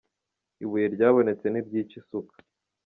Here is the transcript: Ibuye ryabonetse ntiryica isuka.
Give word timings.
Ibuye 0.63 0.85
ryabonetse 0.95 1.45
ntiryica 1.49 1.95
isuka. 2.01 2.35